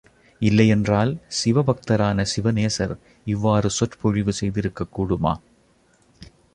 இல்லையென்றால், 0.41 1.17
சிவபக்தரான 1.43 2.25
சிவநேசர் 2.35 2.97
இவ்வாறு 3.25 3.69
சொற்பொழிவு 3.69 4.33
செய்திருக்கக் 4.41 4.99
கூடுமா? 4.99 5.33